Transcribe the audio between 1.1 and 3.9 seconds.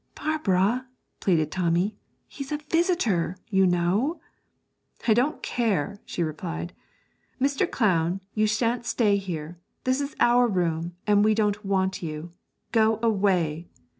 pleaded Tommy, 'he's a visitor, you